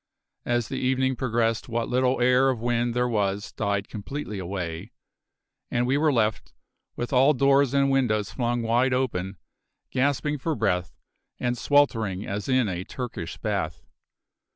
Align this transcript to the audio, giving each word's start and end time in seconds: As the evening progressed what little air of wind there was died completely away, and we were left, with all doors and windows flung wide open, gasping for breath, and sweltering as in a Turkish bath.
As 0.47 0.67
the 0.67 0.79
evening 0.79 1.15
progressed 1.15 1.69
what 1.69 1.87
little 1.87 2.19
air 2.19 2.49
of 2.49 2.59
wind 2.59 2.95
there 2.95 3.07
was 3.07 3.51
died 3.51 3.87
completely 3.87 4.39
away, 4.39 4.93
and 5.69 5.85
we 5.85 5.95
were 5.95 6.11
left, 6.11 6.53
with 6.95 7.13
all 7.13 7.35
doors 7.35 7.71
and 7.75 7.91
windows 7.91 8.31
flung 8.31 8.63
wide 8.63 8.95
open, 8.95 9.37
gasping 9.91 10.39
for 10.39 10.55
breath, 10.55 10.95
and 11.39 11.55
sweltering 11.55 12.25
as 12.25 12.49
in 12.49 12.67
a 12.67 12.83
Turkish 12.83 13.37
bath. 13.37 13.83